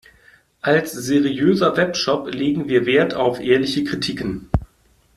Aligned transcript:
Als 0.61 0.93
seriöser 0.93 1.77
Webshop 1.77 2.33
legen 2.33 2.67
wir 2.67 2.87
Wert 2.87 3.13
auf 3.13 3.39
ehrliche 3.39 3.83
Kritiken. 3.83 4.49